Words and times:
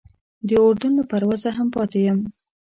د 0.47 0.49
اردن 0.65 0.91
له 0.99 1.03
پروازه 1.11 1.49
هم 1.57 1.67
پاتې 1.75 1.99
یم. 2.07 2.19